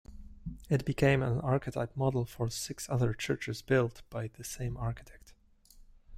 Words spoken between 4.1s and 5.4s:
the same architect.